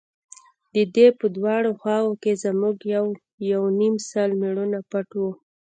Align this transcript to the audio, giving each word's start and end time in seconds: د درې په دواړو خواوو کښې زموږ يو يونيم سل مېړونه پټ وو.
د 0.73 0.75
درې 0.95 1.07
په 1.19 1.25
دواړو 1.37 1.69
خواوو 1.79 2.19
کښې 2.23 2.33
زموږ 2.43 2.75
يو 2.95 3.05
يونيم 3.51 3.95
سل 4.09 4.29
مېړونه 4.41 4.79
پټ 4.89 5.09
وو. 5.19 5.31